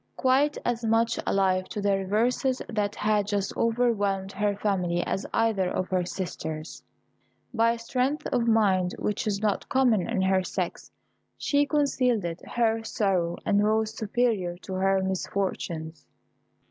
[0.17, 5.69] Quite as much alive to the reverses that had just overwhelmed her family as either
[5.69, 6.81] of her sisters,
[7.53, 10.91] by a strength of mind which is not common in her sex,
[11.37, 12.25] she concealed
[12.55, 16.07] her sorrow, and rose superior to her misfortunes.